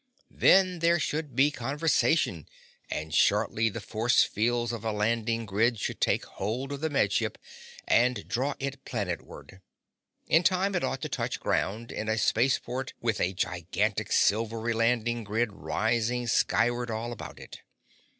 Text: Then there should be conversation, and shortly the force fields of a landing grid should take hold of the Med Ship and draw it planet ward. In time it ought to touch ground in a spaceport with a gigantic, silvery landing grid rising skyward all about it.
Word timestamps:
Then 0.33 0.79
there 0.79 0.97
should 0.99 1.35
be 1.35 1.51
conversation, 1.51 2.47
and 2.89 3.13
shortly 3.13 3.69
the 3.69 3.79
force 3.79 4.23
fields 4.23 4.71
of 4.71 4.83
a 4.83 4.91
landing 4.91 5.45
grid 5.45 5.79
should 5.79 6.01
take 6.01 6.25
hold 6.25 6.71
of 6.71 6.81
the 6.81 6.89
Med 6.89 7.11
Ship 7.13 7.37
and 7.87 8.27
draw 8.27 8.55
it 8.57 8.83
planet 8.83 9.21
ward. 9.21 9.61
In 10.25 10.41
time 10.41 10.73
it 10.73 10.83
ought 10.83 11.03
to 11.03 11.09
touch 11.09 11.39
ground 11.39 11.91
in 11.91 12.09
a 12.09 12.17
spaceport 12.17 12.93
with 12.99 13.21
a 13.21 13.33
gigantic, 13.33 14.11
silvery 14.11 14.73
landing 14.73 15.23
grid 15.23 15.53
rising 15.53 16.25
skyward 16.25 16.89
all 16.89 17.11
about 17.11 17.37
it. 17.37 17.61